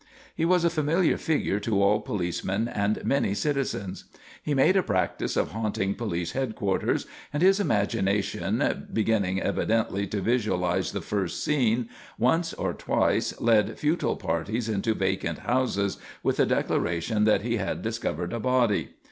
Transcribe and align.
He 0.35 0.45
was 0.45 0.65
a 0.65 0.71
familiar 0.71 1.15
figure 1.15 1.59
to 1.59 1.79
all 1.79 1.99
policemen 2.01 2.67
and 2.67 3.05
many 3.05 3.35
citizens. 3.35 4.05
He 4.41 4.55
made 4.55 4.75
a 4.75 4.81
practice 4.81 5.37
of 5.37 5.51
haunting 5.51 5.93
police 5.93 6.31
headquarters, 6.31 7.05
and, 7.31 7.43
his 7.43 7.59
imagination 7.59 8.87
beginning 8.91 9.39
evidently 9.43 10.07
to 10.07 10.19
visualise 10.19 10.89
the 10.89 11.01
first 11.01 11.43
scene, 11.43 11.87
once 12.17 12.51
or 12.55 12.73
twice 12.73 13.39
led 13.39 13.77
futile 13.77 14.15
parties 14.15 14.67
into 14.67 14.95
vacant 14.95 15.37
houses 15.37 15.99
with 16.23 16.37
the 16.37 16.47
declaration 16.47 17.25
that 17.25 17.43
he 17.43 17.57
had 17.57 17.83
discovered 17.83 18.33
a 18.33 18.39
body. 18.39 18.93